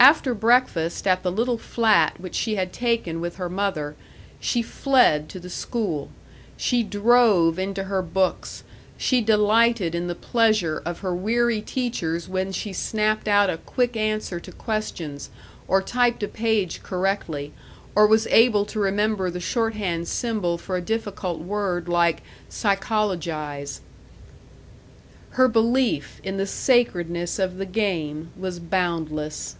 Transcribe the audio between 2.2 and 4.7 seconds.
which she had taken with her mother, she